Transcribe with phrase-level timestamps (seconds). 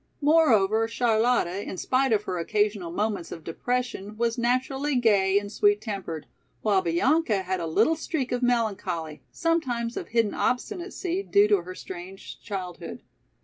[0.19, 5.79] Moreover, Charlotta, in spite of her occasional moments of depression was naturally gay and sweet
[5.79, 6.25] tempered,
[6.63, 11.75] while Bianca had a little streak of melancholy, sometimes of hidden obstinacy due to her
[11.75, 13.03] strange childhood.